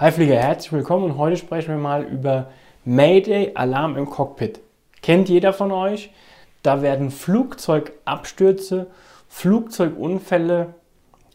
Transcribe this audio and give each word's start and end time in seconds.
Hi 0.00 0.12
Flieger, 0.12 0.36
herzlich 0.36 0.70
willkommen 0.70 1.06
und 1.06 1.18
heute 1.18 1.36
sprechen 1.36 1.70
wir 1.70 1.76
mal 1.76 2.04
über 2.04 2.52
Mayday 2.84 3.50
Alarm 3.56 3.96
im 3.96 4.08
Cockpit. 4.08 4.60
Kennt 5.02 5.28
jeder 5.28 5.52
von 5.52 5.72
euch? 5.72 6.12
Da 6.62 6.82
werden 6.82 7.10
Flugzeugabstürze, 7.10 8.86
Flugzeugunfälle, 9.28 10.72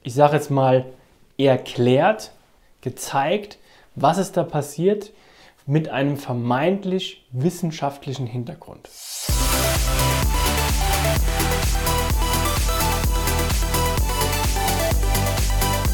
ich 0.04 0.14
sage 0.14 0.38
jetzt 0.38 0.50
mal 0.50 0.86
erklärt, 1.38 2.32
gezeigt, 2.80 3.58
was 3.96 4.18
ist 4.18 4.38
da 4.38 4.44
passiert 4.44 5.12
mit 5.66 5.90
einem 5.90 6.16
vermeintlich 6.16 7.28
wissenschaftlichen 7.34 8.28
Hintergrund. 8.28 8.90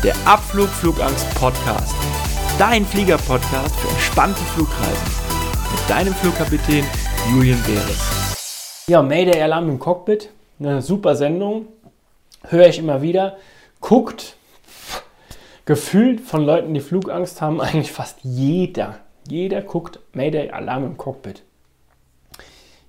Der 0.03 0.15
Abflug 0.25 0.69
Flugangst 0.69 1.33
Podcast. 1.33 1.95
Dein 2.59 2.83
Flieger-Podcast 2.83 3.73
für 3.79 3.87
entspannte 3.87 4.41
Flugreisen. 4.41 5.07
Mit 5.71 5.89
deinem 5.89 6.13
Flugkapitän 6.13 6.83
Julian 7.31 7.63
Beres. 7.63 8.83
Ja, 8.89 9.01
Mayday 9.01 9.41
Alarm 9.41 9.69
im 9.69 9.79
Cockpit. 9.79 10.29
Eine 10.59 10.81
super 10.81 11.15
Sendung. 11.15 11.67
Höre 12.49 12.67
ich 12.67 12.77
immer 12.77 13.01
wieder. 13.01 13.37
Guckt. 13.79 14.35
Gefühlt 15.63 16.19
von 16.19 16.43
Leuten, 16.43 16.73
die 16.73 16.81
Flugangst 16.81 17.41
haben, 17.41 17.61
eigentlich 17.61 17.93
fast 17.93 18.17
jeder. 18.23 18.99
Jeder 19.29 19.61
guckt 19.61 20.01
Mayday 20.11 20.49
Alarm 20.49 20.83
im 20.83 20.97
Cockpit. 20.97 21.43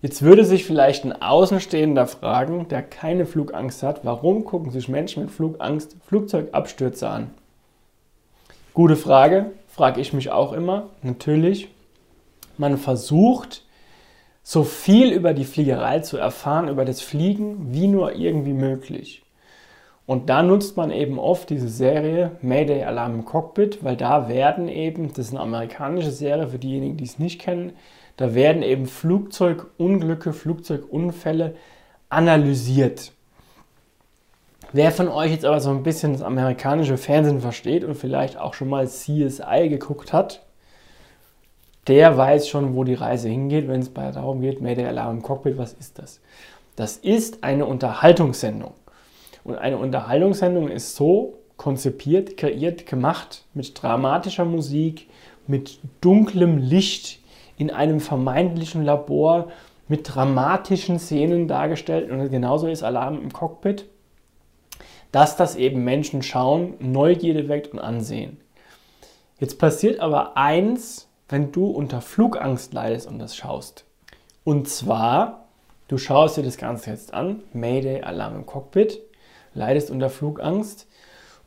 Jetzt 0.03 0.23
würde 0.23 0.45
sich 0.45 0.65
vielleicht 0.65 1.05
ein 1.05 1.23
Außenstehender 1.23 2.09
fragen, 2.09 2.67
der 2.67 2.83
keine 2.83 3.25
Flugangst 3.25 3.85
hat, 3.85 4.05
warum 4.05 4.45
gucken 4.45 4.73
sich 4.73 4.89
Menschen 4.89 5.23
mit 5.23 5.31
Flugangst 5.31 5.95
Flugzeugabstürze 6.09 7.09
an? 7.09 7.31
Gute 8.73 8.97
Frage, 8.97 9.53
frage 9.71 10.01
ich 10.01 10.13
mich 10.13 10.31
auch 10.31 10.53
immer. 10.53 10.91
Natürlich, 11.03 11.69
man 12.59 12.77
versucht, 12.77 13.65
so 14.43 14.65
viel 14.65 15.13
über 15.13 15.33
die 15.33 15.45
Fliegerei 15.45 16.01
zu 16.01 16.17
erfahren, 16.17 16.69
über 16.69 16.85
das 16.85 17.01
Fliegen, 17.01 17.73
wie 17.73 17.87
nur 17.87 18.15
irgendwie 18.15 18.53
möglich. 18.53 19.23
Und 20.07 20.29
da 20.29 20.43
nutzt 20.43 20.77
man 20.77 20.91
eben 20.91 21.21
oft 21.21 21.51
diese 21.51 21.69
Serie 21.69 22.33
Mayday 22.43 22.83
Alarm 22.83 23.15
im 23.15 23.25
Cockpit, 23.25 23.85
weil 23.85 23.97
da 23.97 24.29
werden 24.29 24.69
eben, 24.69 25.09
das 25.09 25.27
ist 25.27 25.31
eine 25.31 25.41
amerikanische 25.41 26.11
Serie 26.11 26.49
für 26.49 26.59
diejenigen, 26.59 26.97
die 26.97 27.05
es 27.05 27.21
nicht 27.21 27.41
kennen, 27.41 27.75
da 28.17 28.35
werden 28.35 28.63
eben 28.63 28.87
Flugzeugunglücke, 28.87 30.33
Flugzeugunfälle 30.33 31.55
analysiert. 32.09 33.13
Wer 34.73 34.93
von 34.93 35.09
euch 35.09 35.33
jetzt 35.33 35.45
aber 35.45 35.61
so 35.61 35.71
ein 35.71 35.83
bisschen 35.83 36.13
das 36.13 36.23
amerikanische 36.23 36.97
Fernsehen 36.97 37.41
versteht 37.41 37.85
und 37.85 37.97
vielleicht 37.97 38.39
auch 38.39 38.55
schon 38.55 38.69
mal 38.69 38.87
CSI 38.87 39.69
geguckt 39.69 40.13
hat, 40.13 40.43
der 41.89 42.17
weiß 42.17 42.49
schon, 42.49 42.77
wo 42.77 42.85
die 42.85 42.95
Reise 42.95 43.29
hingeht, 43.29 43.67
wenn 43.67 43.81
es 43.81 43.93
darum 43.93 44.41
geht, 44.41 44.61
Mayday 44.61 44.87
Alarm 44.87 45.17
im 45.17 45.23
Cockpit, 45.23 45.59
was 45.59 45.73
ist 45.73 45.99
das? 45.99 46.21
Das 46.77 46.97
ist 46.97 47.43
eine 47.43 47.67
Unterhaltungssendung. 47.67 48.75
Und 49.43 49.57
eine 49.57 49.79
Unterhaltungssendung 49.79 50.69
ist 50.69 50.95
so 50.95 51.39
konzipiert, 51.57 52.37
kreiert, 52.37 52.87
gemacht 52.87 53.45
mit 53.55 53.83
dramatischer 53.83 54.45
Musik, 54.45 55.09
mit 55.47 55.81
dunklem 56.01 56.59
Licht, 56.59 57.21
in 57.57 57.71
einem 57.71 58.01
vermeintlichen 58.01 58.85
Labor 58.85 59.49
mit 59.87 60.15
dramatischen 60.15 60.99
Szenen 60.99 61.49
dargestellt 61.49 62.11
und 62.11 62.31
genauso 62.31 62.69
ist 62.69 62.83
Alarm 62.83 63.21
im 63.21 63.33
Cockpit, 63.33 63.87
dass 65.13 65.37
das 65.37 65.57
eben 65.57 65.85
Menschen 65.85 66.23
schauen, 66.23 66.75
Neugierde 66.79 67.49
weckt 67.49 67.69
und 67.69 67.79
ansehen. 67.79 68.39
Jetzt 69.39 69.59
passiert 69.59 70.01
aber 70.01 70.37
eins, 70.37 71.09
wenn 71.29 71.53
du 71.53 71.67
unter 71.67 72.01
Flugangst 72.01 72.73
leidest 72.75 73.09
und 73.09 73.19
das 73.19 73.37
schaust. 73.37 73.85
Und 74.45 74.69
zwar, 74.69 75.49
du 75.89 75.99
schaust 75.99 76.37
dir 76.37 76.43
das 76.43 76.57
Ganze 76.57 76.91
jetzt 76.91 77.15
an, 77.15 77.43
Mayday, 77.53 78.03
Alarm 78.03 78.37
im 78.37 78.47
Cockpit, 78.47 79.01
leidest 79.55 79.91
unter 79.91 80.11
Flugangst 80.11 80.87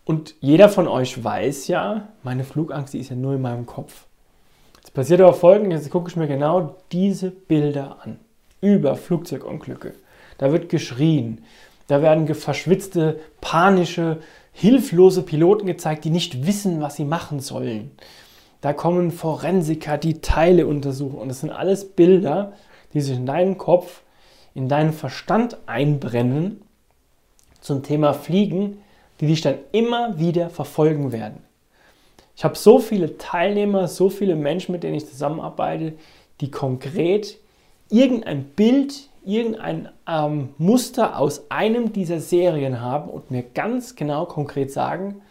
und 0.06 0.36
jeder 0.42 0.70
von 0.70 0.88
euch 0.88 1.24
weiß 1.24 1.68
ja, 1.68 2.10
meine 2.24 2.44
Flugangst, 2.44 2.94
die 2.94 3.00
ist 3.00 3.10
ja 3.10 3.16
nur 3.16 3.36
in 3.36 3.42
meinem 3.42 3.66
Kopf. 3.66 4.06
Es 4.84 4.92
passiert 4.92 5.22
aber 5.22 5.34
folgendes, 5.34 5.84
jetzt 5.84 5.92
gucke 5.92 6.10
ich 6.10 6.16
mir 6.16 6.28
genau 6.28 6.76
diese 6.92 7.32
Bilder 7.32 7.98
an. 8.02 8.20
Über 8.60 8.96
Flugzeugunglücke. 8.96 9.94
Da 10.38 10.52
wird 10.52 10.70
geschrien. 10.70 11.44
Da 11.88 12.02
werden 12.02 12.34
verschwitzte, 12.34 13.20
panische, 13.42 14.20
hilflose 14.52 15.24
Piloten 15.24 15.66
gezeigt, 15.66 16.06
die 16.06 16.10
nicht 16.10 16.46
wissen, 16.46 16.82
was 16.82 16.96
sie 16.96 17.06
machen 17.06 17.40
sollen. 17.40 17.92
Da 18.62 18.72
kommen 18.72 19.12
Forensiker, 19.12 19.98
die 19.98 20.22
Teile 20.22 20.68
untersuchen. 20.68 21.18
Und 21.18 21.28
das 21.28 21.42
sind 21.42 21.50
alles 21.50 21.90
Bilder, 21.90 22.54
die 22.94 23.02
sich 23.02 23.18
in 23.18 23.26
deinen 23.26 23.58
Kopf, 23.58 24.04
in 24.54 24.70
deinen 24.70 24.94
Verstand 24.94 25.58
einbrennen 25.66 26.62
zum 27.60 27.84
Thema 27.84 28.14
Fliegen, 28.14 28.78
die 29.20 29.28
dich 29.28 29.42
dann 29.42 29.56
immer 29.72 30.20
wieder 30.20 30.50
verfolgen 30.50 31.12
werden. 31.12 31.44
Ich 32.36 32.44
habe 32.44 32.56
so 32.56 32.80
viele 32.80 33.18
Teilnehmer, 33.18 33.88
so 33.88 34.10
viele 34.10 34.36
Menschen, 34.36 34.72
mit 34.72 34.84
denen 34.84 34.96
ich 34.96 35.08
zusammenarbeite, 35.08 35.94
die 36.42 36.52
konkret 36.52 37.38
irgendein 37.90 38.44
Bild, 38.46 39.10
irgendein 39.26 39.90
ähm, 40.08 40.50
Muster 40.58 41.20
aus 41.20 41.50
einem 41.50 41.94
dieser 41.94 42.20
Serien 42.20 42.82
haben 42.82 43.10
und 43.10 43.32
mir 43.32 43.44
ganz 43.44 43.96
genau 43.96 44.26
konkret 44.26 44.72
sagen, 44.72 45.22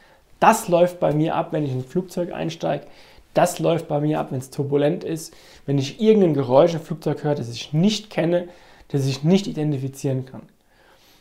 das 0.41 0.69
läuft 0.69 0.98
bei 1.00 1.12
mir 1.12 1.34
ab, 1.36 1.53
wenn 1.53 1.64
ich 1.64 1.70
in 1.70 1.78
ein 1.78 1.84
Flugzeug 1.84 2.32
einsteige, 2.32 2.86
das 3.34 3.58
läuft 3.58 3.88
bei 3.88 4.00
mir 4.00 4.20
ab, 4.20 4.28
wenn 4.30 4.38
es 4.38 4.50
turbulent 4.50 5.04
ist, 5.04 5.32
wenn 5.66 5.78
ich 5.78 6.00
irgendein 6.00 6.34
Geräusch 6.34 6.75
im 6.75 6.80
Flugzeug 6.80 7.25
höre, 7.25 7.34
das 7.34 7.48
ich 7.48 7.72
nicht 7.72 8.10
kenne, 8.10 8.48
das 8.88 9.06
ich 9.06 9.22
nicht 9.22 9.47
identifizieren 9.47 10.26
kann. 10.26 10.42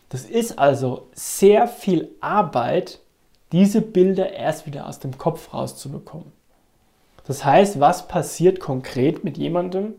Das 0.09 0.25
ist 0.25 0.59
also 0.59 1.07
sehr 1.13 1.67
viel 1.67 2.09
Arbeit, 2.19 2.99
diese 3.51 3.81
Bilder 3.81 4.33
erst 4.33 4.65
wieder 4.65 4.87
aus 4.87 4.99
dem 4.99 5.17
Kopf 5.17 5.53
rauszubekommen. 5.53 6.31
Das 7.27 7.45
heißt, 7.45 7.79
was 7.79 8.07
passiert 8.07 8.59
konkret 8.59 9.23
mit 9.23 9.37
jemandem, 9.37 9.93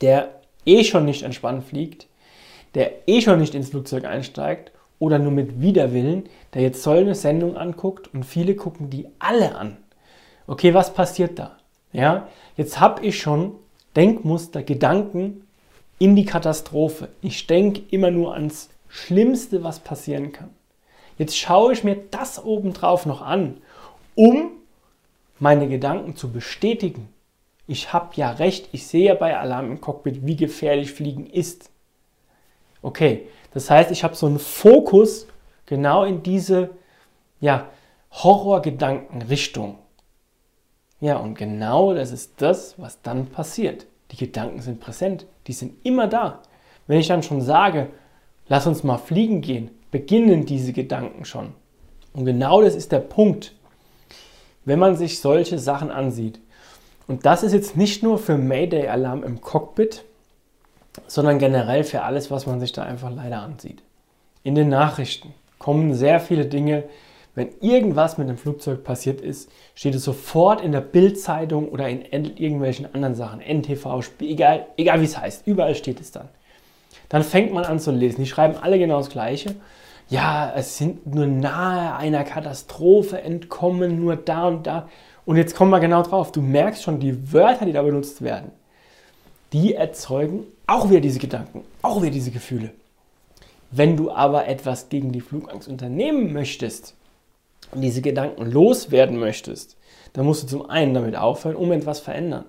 der 0.00 0.37
eh 0.68 0.84
schon 0.84 1.04
nicht 1.04 1.22
entspannt 1.22 1.64
fliegt, 1.64 2.06
der 2.74 3.08
eh 3.08 3.20
schon 3.20 3.40
nicht 3.40 3.54
ins 3.54 3.70
Flugzeug 3.70 4.04
einsteigt 4.04 4.70
oder 4.98 5.18
nur 5.18 5.32
mit 5.32 5.60
Widerwillen, 5.60 6.24
der 6.54 6.62
jetzt 6.62 6.82
so 6.82 6.90
eine 6.90 7.14
Sendung 7.14 7.56
anguckt 7.56 8.12
und 8.12 8.24
viele 8.24 8.54
gucken 8.54 8.90
die 8.90 9.06
alle 9.18 9.56
an. 9.56 9.78
Okay, 10.46 10.74
was 10.74 10.94
passiert 10.94 11.38
da? 11.38 11.56
Ja, 11.92 12.28
jetzt 12.56 12.78
habe 12.80 13.04
ich 13.04 13.18
schon 13.18 13.52
Denkmuster, 13.96 14.62
Gedanken 14.62 15.46
in 15.98 16.14
die 16.14 16.24
Katastrophe. 16.24 17.08
Ich 17.22 17.46
denke 17.46 17.82
immer 17.90 18.10
nur 18.10 18.34
ans 18.34 18.68
Schlimmste, 18.88 19.64
was 19.64 19.80
passieren 19.80 20.32
kann. 20.32 20.50
Jetzt 21.16 21.36
schaue 21.36 21.72
ich 21.72 21.82
mir 21.82 21.96
das 22.10 22.42
obendrauf 22.44 23.06
noch 23.06 23.22
an, 23.22 23.58
um 24.14 24.50
meine 25.38 25.68
Gedanken 25.68 26.16
zu 26.16 26.30
bestätigen. 26.30 27.08
Ich 27.68 27.92
habe 27.92 28.16
ja 28.16 28.30
recht, 28.30 28.70
ich 28.72 28.86
sehe 28.86 29.08
ja 29.08 29.14
bei 29.14 29.36
Alarm 29.36 29.70
im 29.70 29.80
Cockpit, 29.80 30.26
wie 30.26 30.36
gefährlich 30.36 30.90
Fliegen 30.90 31.26
ist. 31.26 31.70
Okay, 32.80 33.28
das 33.52 33.68
heißt, 33.68 33.90
ich 33.90 34.02
habe 34.02 34.14
so 34.14 34.26
einen 34.26 34.38
Fokus 34.38 35.26
genau 35.66 36.04
in 36.04 36.22
diese 36.22 36.70
ja, 37.40 37.68
Horrorgedankenrichtung. 38.10 39.78
Ja, 41.00 41.18
und 41.18 41.34
genau 41.34 41.92
das 41.92 42.10
ist 42.10 42.40
das, 42.40 42.74
was 42.78 43.02
dann 43.02 43.26
passiert. 43.26 43.86
Die 44.12 44.16
Gedanken 44.16 44.62
sind 44.62 44.80
präsent, 44.80 45.26
die 45.46 45.52
sind 45.52 45.84
immer 45.84 46.08
da. 46.08 46.42
Wenn 46.86 46.98
ich 46.98 47.08
dann 47.08 47.22
schon 47.22 47.42
sage, 47.42 47.90
lass 48.48 48.66
uns 48.66 48.82
mal 48.82 48.96
fliegen 48.96 49.42
gehen, 49.42 49.70
beginnen 49.90 50.46
diese 50.46 50.72
Gedanken 50.72 51.26
schon. 51.26 51.52
Und 52.14 52.24
genau 52.24 52.62
das 52.62 52.74
ist 52.74 52.92
der 52.92 53.00
Punkt, 53.00 53.54
wenn 54.64 54.78
man 54.78 54.96
sich 54.96 55.20
solche 55.20 55.58
Sachen 55.58 55.90
ansieht. 55.90 56.40
Und 57.08 57.26
das 57.26 57.42
ist 57.42 57.52
jetzt 57.52 57.76
nicht 57.76 58.02
nur 58.02 58.18
für 58.18 58.36
Mayday-Alarm 58.36 59.24
im 59.24 59.40
Cockpit, 59.40 60.04
sondern 61.06 61.38
generell 61.38 61.82
für 61.84 62.02
alles, 62.02 62.30
was 62.30 62.46
man 62.46 62.60
sich 62.60 62.72
da 62.72 62.82
einfach 62.82 63.10
leider 63.10 63.40
ansieht. 63.40 63.82
In 64.44 64.54
den 64.54 64.68
Nachrichten 64.68 65.34
kommen 65.58 65.94
sehr 65.94 66.20
viele 66.20 66.46
Dinge, 66.46 66.84
wenn 67.34 67.50
irgendwas 67.60 68.18
mit 68.18 68.28
dem 68.28 68.36
Flugzeug 68.36 68.82
passiert 68.82 69.20
ist, 69.20 69.48
steht 69.76 69.94
es 69.94 70.02
sofort 70.02 70.60
in 70.60 70.72
der 70.72 70.80
Bildzeitung 70.80 71.68
oder 71.68 71.88
in 71.88 72.02
irgendwelchen 72.02 72.92
anderen 72.92 73.14
Sachen, 73.14 73.40
NTV, 73.40 74.02
egal, 74.20 74.66
egal 74.76 75.00
wie 75.00 75.04
es 75.04 75.16
heißt, 75.16 75.46
überall 75.46 75.76
steht 75.76 76.00
es 76.00 76.10
dann. 76.10 76.28
Dann 77.08 77.22
fängt 77.22 77.52
man 77.52 77.64
an 77.64 77.78
zu 77.78 77.92
lesen. 77.92 78.22
Die 78.22 78.26
schreiben 78.26 78.56
alle 78.60 78.78
genau 78.78 78.98
das 78.98 79.08
Gleiche. 79.08 79.54
Ja, 80.08 80.52
es 80.56 80.78
sind 80.78 81.06
nur 81.14 81.26
nahe 81.26 81.94
einer 81.94 82.24
Katastrophe 82.24 83.20
entkommen, 83.20 84.00
nur 84.00 84.16
da 84.16 84.48
und 84.48 84.66
da. 84.66 84.88
Und 85.28 85.36
jetzt 85.36 85.54
kommen 85.54 85.70
wir 85.70 85.78
genau 85.78 86.02
drauf. 86.02 86.32
Du 86.32 86.40
merkst 86.40 86.82
schon, 86.82 87.00
die 87.00 87.34
Wörter, 87.34 87.66
die 87.66 87.74
da 87.74 87.82
benutzt 87.82 88.22
werden, 88.22 88.50
die 89.52 89.74
erzeugen 89.74 90.44
auch 90.66 90.88
wieder 90.88 91.02
diese 91.02 91.18
Gedanken, 91.18 91.64
auch 91.82 92.00
wieder 92.00 92.12
diese 92.12 92.30
Gefühle. 92.30 92.70
Wenn 93.70 93.94
du 93.94 94.10
aber 94.10 94.48
etwas 94.48 94.88
gegen 94.88 95.12
die 95.12 95.20
Flugangst 95.20 95.68
unternehmen 95.68 96.32
möchtest 96.32 96.94
und 97.72 97.82
diese 97.82 98.00
Gedanken 98.00 98.50
loswerden 98.50 99.18
möchtest, 99.18 99.76
dann 100.14 100.24
musst 100.24 100.44
du 100.44 100.46
zum 100.46 100.70
einen 100.70 100.94
damit 100.94 101.14
aufhören, 101.14 101.56
um 101.56 101.72
etwas 101.72 102.00
verändern. 102.00 102.46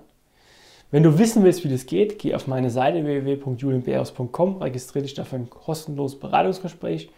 Wenn 0.90 1.02
du 1.02 1.18
wissen 1.18 1.44
willst, 1.44 1.62
wie 1.64 1.68
das 1.68 1.84
geht, 1.84 2.18
geh 2.18 2.34
auf 2.34 2.46
meine 2.46 2.70
Seite 2.70 3.04
www.julienbeerus.com, 3.04 4.56
registriere 4.56 5.02
dich 5.02 5.12
dafür 5.12 5.40
ein 5.40 5.50
kostenloses 5.50 6.18
Beratungsgespräch. 6.18 7.10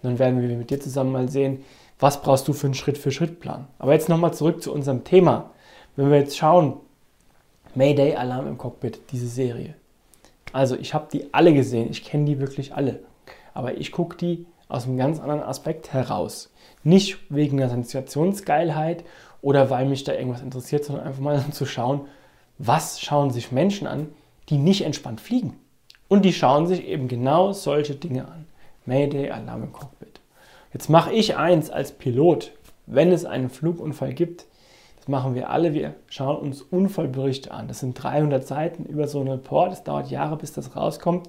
Dann 0.00 0.18
werden 0.18 0.40
wir 0.40 0.56
mit 0.56 0.70
dir 0.70 0.80
zusammen 0.80 1.12
mal 1.12 1.28
sehen, 1.28 1.62
was 1.98 2.22
brauchst 2.22 2.48
du 2.48 2.52
für 2.52 2.66
einen 2.66 2.74
Schritt-für-Schritt-Plan. 2.74 3.66
Aber 3.78 3.92
jetzt 3.92 4.08
nochmal 4.08 4.34
zurück 4.34 4.62
zu 4.62 4.72
unserem 4.72 5.04
Thema. 5.04 5.50
Wenn 5.96 6.10
wir 6.10 6.18
jetzt 6.18 6.36
schauen, 6.36 6.78
Mayday 7.74 8.14
Alarm 8.16 8.46
im 8.46 8.58
Cockpit, 8.58 9.00
diese 9.10 9.28
Serie. 9.28 9.74
Also 10.52 10.76
ich 10.76 10.94
habe 10.94 11.08
die 11.12 11.32
alle 11.32 11.52
gesehen, 11.52 11.90
ich 11.90 12.04
kenne 12.04 12.24
die 12.26 12.40
wirklich 12.40 12.74
alle. 12.74 13.00
Aber 13.54 13.76
ich 13.76 13.92
gucke 13.92 14.16
die 14.16 14.46
aus 14.68 14.86
einem 14.86 14.96
ganz 14.96 15.20
anderen 15.20 15.42
Aspekt 15.42 15.92
heraus. 15.92 16.52
Nicht 16.82 17.18
wegen 17.30 17.56
der 17.56 17.68
Sensationsgeilheit 17.68 19.04
oder 19.42 19.70
weil 19.70 19.86
mich 19.86 20.04
da 20.04 20.12
irgendwas 20.12 20.42
interessiert, 20.42 20.84
sondern 20.84 21.06
einfach 21.06 21.20
mal 21.20 21.44
zu 21.50 21.66
schauen, 21.66 22.02
was 22.58 23.00
schauen 23.00 23.30
sich 23.30 23.52
Menschen 23.52 23.86
an, 23.86 24.08
die 24.48 24.58
nicht 24.58 24.82
entspannt 24.82 25.20
fliegen. 25.20 25.58
Und 26.08 26.24
die 26.24 26.32
schauen 26.32 26.66
sich 26.66 26.86
eben 26.86 27.08
genau 27.08 27.52
solche 27.52 27.94
Dinge 27.94 28.28
an. 28.28 28.46
Mayday, 28.86 29.30
Alarm 29.30 29.64
im 29.64 29.72
Cockpit. 29.72 30.13
Jetzt 30.74 30.90
mache 30.90 31.12
ich 31.12 31.36
eins 31.36 31.70
als 31.70 31.92
Pilot, 31.92 32.50
wenn 32.86 33.12
es 33.12 33.24
einen 33.24 33.48
Flugunfall 33.48 34.12
gibt. 34.12 34.46
Das 34.96 35.06
machen 35.06 35.36
wir 35.36 35.48
alle. 35.48 35.72
Wir 35.72 35.94
schauen 36.08 36.36
uns 36.38 36.62
Unfallberichte 36.62 37.52
an. 37.52 37.68
Das 37.68 37.78
sind 37.78 37.94
300 37.94 38.44
Seiten 38.44 38.84
über 38.84 39.06
so 39.06 39.20
einen 39.20 39.30
Report. 39.30 39.72
Es 39.72 39.84
dauert 39.84 40.10
Jahre, 40.10 40.36
bis 40.36 40.52
das 40.52 40.74
rauskommt. 40.74 41.28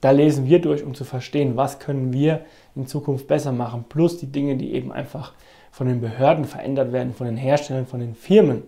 Da 0.00 0.10
lesen 0.10 0.48
wir 0.48 0.60
durch, 0.60 0.82
um 0.82 0.94
zu 0.94 1.04
verstehen, 1.04 1.56
was 1.56 1.78
können 1.78 2.12
wir 2.12 2.40
in 2.74 2.88
Zukunft 2.88 3.28
besser 3.28 3.52
machen. 3.52 3.84
Plus 3.88 4.18
die 4.18 4.26
Dinge, 4.26 4.56
die 4.56 4.72
eben 4.72 4.90
einfach 4.90 5.32
von 5.70 5.86
den 5.86 6.00
Behörden 6.00 6.44
verändert 6.44 6.90
werden, 6.90 7.14
von 7.14 7.28
den 7.28 7.36
Herstellern, 7.36 7.86
von 7.86 8.00
den 8.00 8.16
Firmen. 8.16 8.64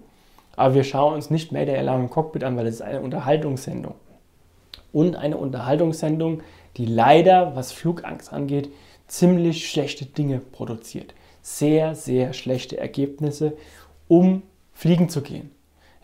Aber 0.55 0.75
wir 0.75 0.85
schauen 0.85 1.15
uns 1.15 1.29
nicht 1.29 1.51
mehr 1.51 1.67
der 1.67 1.81
Alarm 1.81 2.03
im 2.03 2.11
Cockpit 2.11 2.45
an, 2.45 2.57
weil 2.57 2.69
es 2.69 2.77
ist 2.77 2.83
eine 2.83 3.01
Unterhaltungssendung. 3.01 3.97
Und 4.93 5.17
eine 5.17 5.39
Unterhaltungssendung, 5.39 6.43
die 6.77 6.87
leider, 6.87 7.57
was 7.57 7.73
Flugangst 7.73 8.33
angeht, 8.33 8.69
ziemlich 9.07 9.69
schlechte 9.71 10.07
Dinge 10.07 10.39
produziert. 10.39 11.15
Sehr, 11.43 11.95
sehr 11.95 12.33
schlechte 12.33 12.79
Ergebnisse, 12.79 13.57
um 14.09 14.43
fliegen 14.73 15.09
zu 15.09 15.23
gehen. 15.23 15.51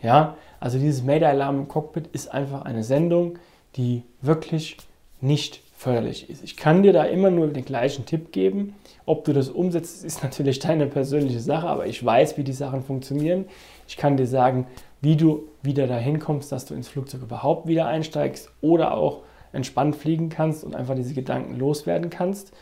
Ja, 0.01 0.37
also 0.59 0.79
dieses 0.79 1.03
Mayday 1.03 1.29
Alarm 1.29 1.59
im 1.59 1.67
Cockpit 1.67 2.07
ist 2.07 2.31
einfach 2.31 2.63
eine 2.63 2.83
Sendung, 2.83 3.37
die 3.75 4.03
wirklich 4.21 4.77
nicht 5.19 5.61
förderlich 5.77 6.29
ist. 6.29 6.43
Ich 6.43 6.57
kann 6.57 6.83
dir 6.83 6.93
da 6.93 7.03
immer 7.05 7.31
nur 7.31 7.47
den 7.47 7.65
gleichen 7.65 8.05
Tipp 8.05 8.31
geben. 8.31 8.75
Ob 9.05 9.25
du 9.25 9.33
das 9.33 9.49
umsetzt, 9.49 10.05
ist 10.05 10.23
natürlich 10.23 10.59
deine 10.59 10.85
persönliche 10.85 11.39
Sache, 11.39 11.67
aber 11.67 11.87
ich 11.87 12.03
weiß, 12.03 12.37
wie 12.37 12.43
die 12.43 12.53
Sachen 12.53 12.83
funktionieren. 12.83 13.45
Ich 13.87 13.97
kann 13.97 14.17
dir 14.17 14.27
sagen, 14.27 14.67
wie 15.01 15.15
du 15.15 15.47
wieder 15.63 15.87
dahin 15.87 16.19
kommst, 16.19 16.51
dass 16.51 16.65
du 16.65 16.75
ins 16.75 16.87
Flugzeug 16.87 17.23
überhaupt 17.23 17.67
wieder 17.67 17.87
einsteigst 17.87 18.51
oder 18.61 18.93
auch 18.93 19.21
entspannt 19.53 19.95
fliegen 19.95 20.29
kannst 20.29 20.63
und 20.63 20.75
einfach 20.75 20.95
diese 20.95 21.15
Gedanken 21.15 21.57
loswerden 21.57 22.09
kannst. 22.09 22.53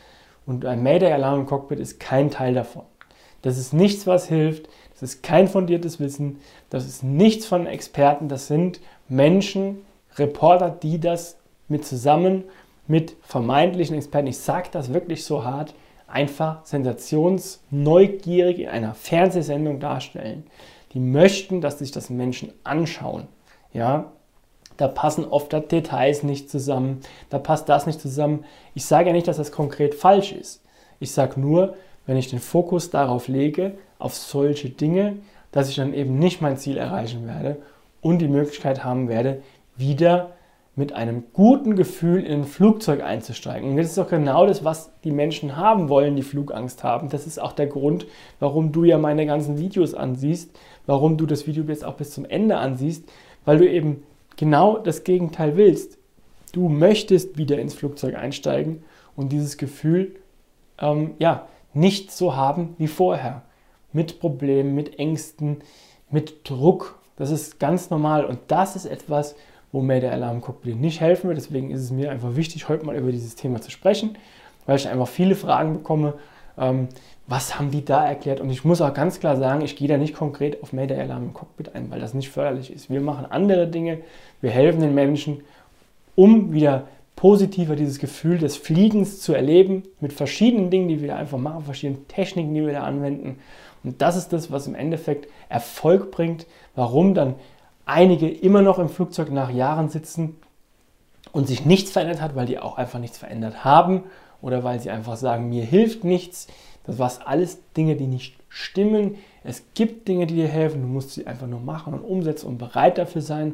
Und 0.49 0.65
ein 0.65 0.81
Mayday-Alarm 0.81 1.41
im 1.41 1.45
Cockpit 1.45 1.79
ist 1.79 1.99
kein 1.99 2.31
Teil 2.31 2.55
davon. 2.55 2.81
Das 3.43 3.59
ist 3.59 3.71
nichts, 3.71 4.07
was 4.07 4.27
hilft. 4.27 4.67
Das 4.93 5.03
ist 5.03 5.21
kein 5.21 5.47
fundiertes 5.47 5.99
Wissen. 5.99 6.39
Das 6.71 6.87
ist 6.87 7.03
nichts 7.03 7.45
von 7.45 7.67
Experten. 7.67 8.29
Das 8.29 8.47
sind 8.47 8.81
Menschen, 9.07 9.83
Reporter, 10.15 10.71
die 10.71 10.99
das 10.99 11.37
mit 11.67 11.85
zusammen 11.85 12.45
mit 12.87 13.15
vermeintlichen 13.21 13.95
Experten, 13.95 14.25
ich 14.25 14.39
sage 14.39 14.69
das 14.71 14.91
wirklich 14.91 15.23
so 15.23 15.45
hart, 15.45 15.75
einfach 16.07 16.65
sensationsneugierig 16.65 18.57
in 18.57 18.69
einer 18.69 18.95
Fernsehsendung 18.95 19.79
darstellen. 19.79 20.47
Die 20.93 20.99
möchten, 20.99 21.61
dass 21.61 21.77
sich 21.77 21.91
das 21.91 22.09
Menschen 22.09 22.51
anschauen. 22.63 23.27
Ja, 23.71 24.11
da 24.79 24.87
passen 24.87 25.25
oft 25.25 25.51
Details 25.51 26.23
nicht 26.23 26.49
zusammen, 26.49 27.01
da 27.29 27.37
passt 27.37 27.67
das 27.67 27.85
nicht 27.85 27.99
zusammen. 27.99 28.45
Ich 28.73 28.85
sage 28.85 29.07
ja 29.07 29.13
nicht, 29.13 29.27
dass 29.27 29.37
das 29.37 29.51
konkret 29.51 29.93
falsch 29.93 30.31
ist. 30.31 30.63
Ich 31.01 31.11
sage 31.11 31.39
nur, 31.39 31.75
wenn 32.05 32.15
ich 32.15 32.29
den 32.29 32.39
Fokus 32.39 32.89
darauf 32.89 33.27
lege, 33.27 33.73
auf 33.99 34.15
solche 34.15 34.69
Dinge, 34.69 35.17
dass 35.51 35.69
ich 35.69 35.75
dann 35.75 35.93
eben 35.93 36.17
nicht 36.17 36.41
mein 36.41 36.57
Ziel 36.57 36.77
erreichen 36.77 37.27
werde 37.27 37.57
und 37.99 38.19
die 38.19 38.29
Möglichkeit 38.29 38.85
haben 38.85 39.09
werde, 39.09 39.41
wieder 39.75 40.31
mit 40.77 40.93
einem 40.93 41.25
guten 41.33 41.75
Gefühl 41.75 42.23
in 42.23 42.41
ein 42.41 42.45
Flugzeug 42.45 43.03
einzusteigen. 43.03 43.71
Und 43.71 43.77
das 43.77 43.87
ist 43.87 43.97
doch 43.97 44.07
genau 44.07 44.47
das, 44.47 44.63
was 44.63 44.91
die 45.03 45.11
Menschen 45.11 45.57
haben 45.57 45.89
wollen, 45.89 46.15
die 46.15 46.23
Flugangst 46.23 46.85
haben. 46.85 47.09
Das 47.09 47.27
ist 47.27 47.37
auch 47.37 47.51
der 47.51 47.67
Grund, 47.67 48.07
warum 48.39 48.71
du 48.71 48.85
ja 48.85 48.97
meine 48.97 49.25
ganzen 49.25 49.59
Videos 49.59 49.93
ansiehst, 49.93 50.57
warum 50.85 51.17
du 51.17 51.25
das 51.25 51.47
Video 51.47 51.65
jetzt 51.65 51.83
auch 51.83 51.95
bis 51.95 52.11
zum 52.11 52.23
Ende 52.23 52.55
ansiehst, 52.55 53.03
weil 53.43 53.57
du 53.57 53.69
eben 53.69 54.03
genau 54.37 54.77
das 54.77 55.03
Gegenteil 55.03 55.57
willst. 55.57 55.97
Du 56.51 56.69
möchtest 56.69 57.37
wieder 57.37 57.59
ins 57.59 57.73
Flugzeug 57.73 58.15
einsteigen 58.15 58.83
und 59.15 59.31
dieses 59.31 59.57
Gefühl 59.57 60.15
ähm, 60.81 61.11
ja, 61.19 61.47
nicht 61.73 62.11
so 62.11 62.35
haben 62.35 62.75
wie 62.77 62.87
vorher. 62.87 63.43
Mit 63.91 64.19
Problemen, 64.19 64.75
mit 64.75 64.99
Ängsten, 64.99 65.57
mit 66.09 66.49
Druck. 66.49 66.99
Das 67.15 67.31
ist 67.31 67.59
ganz 67.59 67.89
normal 67.89 68.25
und 68.25 68.39
das 68.47 68.75
ist 68.75 68.85
etwas, 68.85 69.35
wo 69.71 69.81
mir 69.81 69.99
der 69.99 70.13
Alarm-Cockpit 70.13 70.79
nicht 70.79 71.01
helfen 71.01 71.27
wird. 71.27 71.37
Deswegen 71.37 71.71
ist 71.71 71.81
es 71.81 71.91
mir 71.91 72.11
einfach 72.11 72.35
wichtig, 72.35 72.69
heute 72.69 72.85
mal 72.85 72.95
über 72.95 73.11
dieses 73.11 73.35
Thema 73.35 73.61
zu 73.61 73.71
sprechen, 73.71 74.17
weil 74.65 74.77
ich 74.77 74.87
einfach 74.87 75.07
viele 75.07 75.35
Fragen 75.35 75.73
bekomme. 75.73 76.13
Ähm, 76.59 76.89
was 77.27 77.59
haben 77.59 77.69
die 77.69 77.85
da 77.85 78.05
erklärt? 78.05 78.41
Und 78.41 78.49
ich 78.49 78.65
muss 78.65 78.81
auch 78.81 78.93
ganz 78.93 79.19
klar 79.19 79.37
sagen, 79.37 79.61
ich 79.61 79.75
gehe 79.75 79.87
da 79.87 79.97
nicht 79.97 80.15
konkret 80.15 80.63
auf 80.63 80.73
Mayday 80.73 80.99
Alarm 80.99 81.25
im 81.25 81.33
Cockpit 81.33 81.75
ein, 81.75 81.91
weil 81.91 81.99
das 81.99 82.15
nicht 82.15 82.29
förderlich 82.29 82.73
ist. 82.73 82.89
Wir 82.89 83.01
machen 83.01 83.25
andere 83.29 83.67
Dinge, 83.67 83.99
wir 84.41 84.49
helfen 84.49 84.81
den 84.81 84.95
Menschen, 84.95 85.41
um 86.15 86.53
wieder 86.53 86.87
positiver 87.15 87.75
dieses 87.75 87.99
Gefühl 87.99 88.39
des 88.39 88.57
Fliegens 88.57 89.21
zu 89.21 89.33
erleben, 89.33 89.83
mit 89.99 90.11
verschiedenen 90.11 90.71
Dingen, 90.71 90.87
die 90.87 91.01
wir 91.01 91.09
da 91.09 91.17
einfach 91.17 91.37
machen, 91.37 91.65
verschiedenen 91.65 92.07
Techniken, 92.07 92.53
die 92.53 92.65
wir 92.65 92.73
da 92.73 92.83
anwenden. 92.83 93.39
Und 93.83 94.01
das 94.01 94.15
ist 94.15 94.33
das, 94.33 94.51
was 94.51 94.67
im 94.67 94.75
Endeffekt 94.75 95.27
Erfolg 95.49 96.11
bringt, 96.11 96.47
warum 96.75 97.13
dann 97.13 97.35
einige 97.85 98.27
immer 98.27 98.61
noch 98.61 98.79
im 98.79 98.89
Flugzeug 98.89 99.31
nach 99.31 99.51
Jahren 99.51 99.89
sitzen 99.89 100.37
und 101.31 101.47
sich 101.47 101.65
nichts 101.65 101.91
verändert 101.91 102.21
hat, 102.21 102.35
weil 102.35 102.47
die 102.47 102.57
auch 102.57 102.77
einfach 102.77 102.99
nichts 102.99 103.17
verändert 103.19 103.63
haben 103.63 104.03
oder 104.41 104.63
weil 104.63 104.79
sie 104.79 104.89
einfach 104.89 105.17
sagen, 105.17 105.49
mir 105.49 105.63
hilft 105.63 106.03
nichts. 106.03 106.47
Das 106.85 106.97
war 106.97 107.11
alles 107.25 107.59
Dinge, 107.75 107.95
die 107.95 108.07
nicht 108.07 108.35
stimmen. 108.49 109.15
Es 109.43 109.63
gibt 109.73 110.07
Dinge, 110.07 110.25
die 110.27 110.35
dir 110.35 110.47
helfen, 110.47 110.81
du 110.81 110.87
musst 110.87 111.11
sie 111.11 111.27
einfach 111.27 111.47
nur 111.47 111.59
machen 111.59 111.93
und 111.93 112.01
umsetzen 112.01 112.47
und 112.47 112.57
bereit 112.57 112.97
dafür 112.97 113.21
sein. 113.21 113.53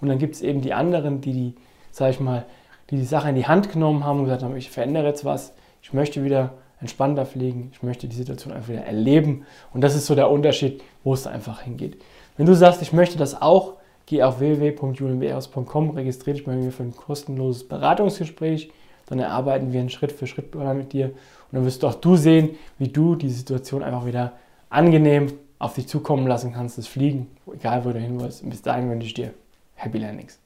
Und 0.00 0.08
dann 0.08 0.18
gibt 0.18 0.34
es 0.34 0.42
eben 0.42 0.60
die 0.60 0.74
anderen, 0.74 1.20
die 1.20 1.32
die, 1.32 1.54
sag 1.90 2.10
ich 2.10 2.20
mal, 2.20 2.44
die 2.90 2.96
die 2.96 3.04
Sache 3.04 3.28
in 3.28 3.36
die 3.36 3.46
Hand 3.46 3.70
genommen 3.70 4.04
haben 4.04 4.18
und 4.18 4.24
gesagt 4.24 4.42
haben, 4.42 4.56
ich 4.56 4.70
verändere 4.70 5.06
jetzt 5.06 5.24
was, 5.24 5.54
ich 5.82 5.92
möchte 5.92 6.24
wieder 6.24 6.54
entspannter 6.80 7.24
fliegen, 7.24 7.70
ich 7.72 7.82
möchte 7.82 8.08
die 8.08 8.16
Situation 8.16 8.52
einfach 8.52 8.70
wieder 8.70 8.84
erleben. 8.84 9.46
Und 9.72 9.82
das 9.82 9.94
ist 9.94 10.06
so 10.06 10.14
der 10.14 10.30
Unterschied, 10.30 10.82
wo 11.04 11.14
es 11.14 11.26
einfach 11.26 11.62
hingeht. 11.62 12.02
Wenn 12.36 12.46
du 12.46 12.54
sagst, 12.54 12.82
ich 12.82 12.92
möchte 12.92 13.16
das 13.16 13.40
auch, 13.40 13.74
geh 14.06 14.22
auf 14.22 14.40
www.julienbeeros.com, 14.40 15.90
registriere 15.90 16.36
dich 16.36 16.44
bei 16.44 16.56
mir 16.56 16.72
für 16.72 16.82
ein 16.82 16.96
kostenloses 16.96 17.68
Beratungsgespräch. 17.68 18.72
Dann 19.12 19.18
erarbeiten 19.18 19.74
wir 19.74 19.80
einen 19.80 19.90
Schritt 19.90 20.10
für 20.10 20.26
Schritt 20.26 20.54
mit 20.54 20.94
dir 20.94 21.08
und 21.08 21.14
dann 21.52 21.66
wirst 21.66 21.82
du 21.82 21.86
auch 21.86 21.96
du 21.96 22.16
sehen, 22.16 22.56
wie 22.78 22.88
du 22.88 23.14
die 23.14 23.28
Situation 23.28 23.82
einfach 23.82 24.06
wieder 24.06 24.32
angenehm 24.70 25.34
auf 25.58 25.74
dich 25.74 25.86
zukommen 25.86 26.26
lassen 26.26 26.54
kannst, 26.54 26.78
das 26.78 26.86
Fliegen, 26.86 27.26
egal 27.52 27.84
wo 27.84 27.90
du 27.90 27.98
hin 27.98 28.18
willst. 28.18 28.42
Und 28.42 28.48
bis 28.48 28.62
dahin 28.62 28.88
wünsche 28.88 29.08
ich 29.08 29.12
dir 29.12 29.34
Happy 29.74 29.98
Landings. 29.98 30.41